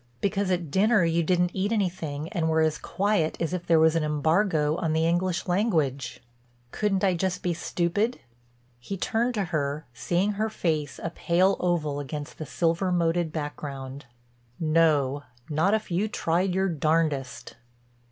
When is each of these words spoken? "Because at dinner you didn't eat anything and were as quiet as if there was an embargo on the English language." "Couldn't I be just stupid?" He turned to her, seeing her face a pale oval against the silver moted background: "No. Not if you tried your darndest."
"Because 0.19 0.49
at 0.49 0.71
dinner 0.71 1.05
you 1.05 1.21
didn't 1.21 1.51
eat 1.53 1.71
anything 1.71 2.27
and 2.29 2.49
were 2.49 2.61
as 2.61 2.79
quiet 2.79 3.39
as 3.39 3.53
if 3.53 3.67
there 3.67 3.79
was 3.79 3.95
an 3.95 4.03
embargo 4.03 4.75
on 4.77 4.93
the 4.93 5.05
English 5.05 5.47
language." 5.47 6.23
"Couldn't 6.71 7.03
I 7.03 7.11
be 7.13 7.17
just 7.19 7.45
stupid?" 7.57 8.19
He 8.79 8.97
turned 8.97 9.35
to 9.35 9.43
her, 9.53 9.85
seeing 9.93 10.31
her 10.31 10.49
face 10.49 10.99
a 11.03 11.11
pale 11.11 11.55
oval 11.59 11.99
against 11.99 12.39
the 12.39 12.47
silver 12.47 12.91
moted 12.91 13.31
background: 13.31 14.05
"No. 14.59 15.21
Not 15.51 15.75
if 15.75 15.91
you 15.91 16.07
tried 16.07 16.55
your 16.55 16.67
darndest." 16.67 17.57